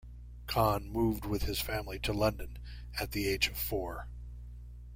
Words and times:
Khan 0.47 0.89
moved 0.89 1.25
with 1.25 1.43
his 1.43 1.61
family 1.61 1.99
to 1.99 2.11
London, 2.11 2.57
at 2.99 3.11
the 3.11 3.27
age 3.27 3.47
of 3.47 3.55
four. 3.55 4.07